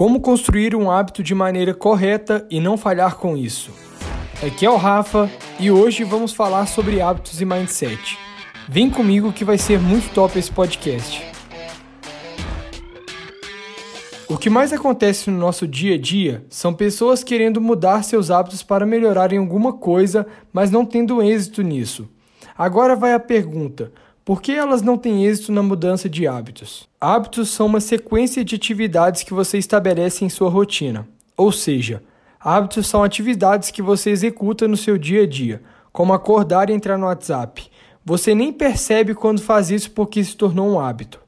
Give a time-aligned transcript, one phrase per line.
[0.00, 3.70] Como construir um hábito de maneira correta e não falhar com isso.
[4.42, 8.18] Aqui é o Rafa e hoje vamos falar sobre hábitos e mindset.
[8.66, 11.22] Vem comigo que vai ser muito top esse podcast.
[14.26, 18.62] O que mais acontece no nosso dia a dia são pessoas querendo mudar seus hábitos
[18.62, 22.08] para melhorar em alguma coisa, mas não tendo êxito nisso.
[22.56, 23.92] Agora vai a pergunta:
[24.30, 26.88] por que elas não têm êxito na mudança de hábitos?
[27.00, 31.04] Hábitos são uma sequência de atividades que você estabelece em sua rotina.
[31.36, 32.00] Ou seja,
[32.38, 35.60] hábitos são atividades que você executa no seu dia a dia,
[35.92, 37.68] como acordar e entrar no WhatsApp.
[38.04, 41.18] Você nem percebe quando faz isso porque se tornou um hábito.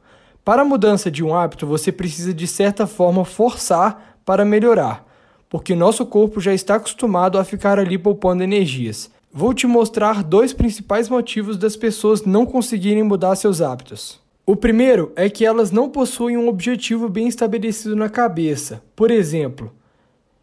[0.45, 5.05] Para a mudança de um hábito, você precisa de certa forma forçar para melhorar,
[5.51, 9.11] porque nosso corpo já está acostumado a ficar ali poupando energias.
[9.35, 14.21] Vou te mostrar dois principais motivos das pessoas não conseguirem mudar seus hábitos.
[14.45, 18.83] O primeiro é que elas não possuem um objetivo bem estabelecido na cabeça.
[18.95, 19.73] Por exemplo,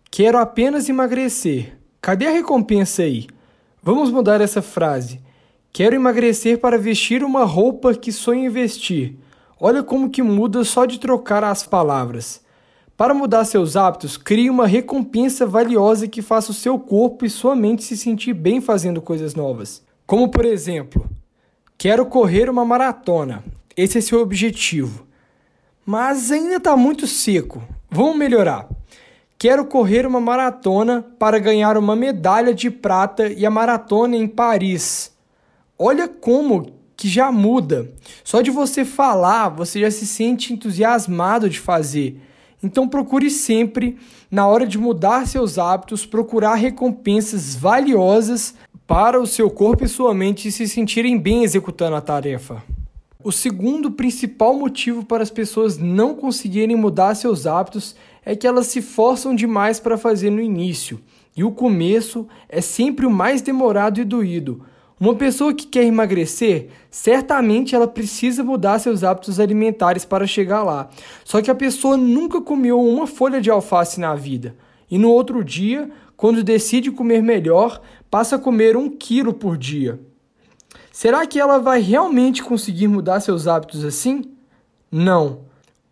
[0.10, 1.78] quero apenas emagrecer.
[2.02, 3.28] Cadê a recompensa aí?
[3.84, 5.22] Vamos mudar essa frase.
[5.72, 9.20] Quero emagrecer para vestir uma roupa que sonho em vestir.
[9.60, 12.42] Olha como que muda só de trocar as palavras.
[13.00, 17.56] Para mudar seus hábitos, crie uma recompensa valiosa que faça o seu corpo e sua
[17.56, 19.82] mente se sentir bem fazendo coisas novas.
[20.06, 21.10] Como por exemplo,
[21.78, 23.42] quero correr uma maratona.
[23.78, 25.08] Esse é seu objetivo.
[25.86, 27.64] Mas ainda está muito seco.
[27.90, 28.68] Vamos melhorar.
[29.38, 35.14] Quero correr uma maratona para ganhar uma medalha de prata e a maratona em Paris.
[35.78, 37.94] Olha como que já muda.
[38.26, 42.24] Só de você falar, você já se sente entusiasmado de fazer.
[42.62, 43.98] Então procure sempre,
[44.30, 48.54] na hora de mudar seus hábitos, procurar recompensas valiosas
[48.86, 52.62] para o seu corpo e sua mente se sentirem bem executando a tarefa.
[53.24, 58.68] O segundo principal motivo para as pessoas não conseguirem mudar seus hábitos é que elas
[58.68, 61.00] se forçam demais para fazer no início,
[61.36, 64.66] e o começo é sempre o mais demorado e doído.
[65.00, 70.90] Uma pessoa que quer emagrecer, certamente ela precisa mudar seus hábitos alimentares para chegar lá.
[71.24, 74.58] Só que a pessoa nunca comeu uma folha de alface na vida.
[74.92, 77.82] E no outro dia, quando decide comer melhor,
[78.12, 79.98] passa a comer um quilo por dia.
[80.92, 84.26] Será que ela vai realmente conseguir mudar seus hábitos assim?
[84.92, 85.44] Não.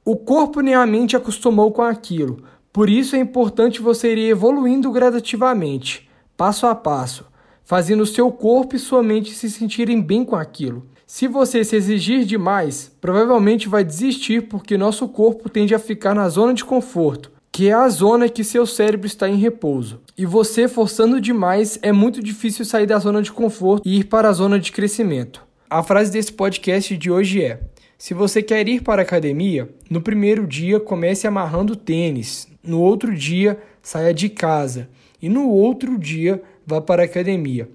[0.03, 2.43] O corpo nem a mente acostumou com aquilo.
[2.73, 7.25] Por isso é importante você ir evoluindo gradativamente, passo a passo
[7.67, 10.87] fazendo seu corpo e sua mente se sentirem bem com aquilo.
[11.05, 16.29] Se você se exigir demais, provavelmente vai desistir porque nosso corpo tende a ficar na
[16.29, 19.99] zona de conforto, que é a zona que seu cérebro está em repouso.
[20.17, 24.29] E você forçando demais é muito difícil sair da zona de conforto e ir para
[24.29, 25.45] a zona de crescimento.
[25.69, 27.59] A frase desse podcast de hoje é:
[27.97, 33.13] se você quer ir para a academia, no primeiro dia comece amarrando tênis, no outro
[33.13, 34.87] dia saia de casa
[35.21, 37.69] e no outro dia vá para a academia.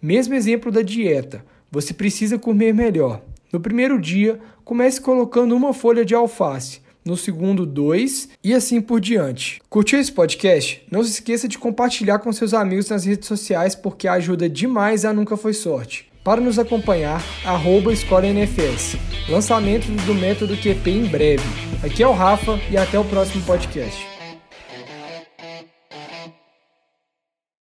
[0.00, 3.22] Mesmo exemplo da dieta, você precisa comer melhor.
[3.50, 9.00] No primeiro dia, comece colocando uma folha de alface, no segundo, dois e assim por
[9.00, 9.60] diante.
[9.68, 10.82] Curtiu esse podcast?
[10.90, 15.12] Não se esqueça de compartilhar com seus amigos nas redes sociais porque ajuda demais a
[15.12, 16.06] Nunca Foi Sorte.
[16.22, 18.96] Para nos acompanhar, arroba Escola NFS.
[19.28, 21.44] Lançamento do método QP em breve.
[21.82, 24.13] Aqui é o Rafa e até o próximo podcast.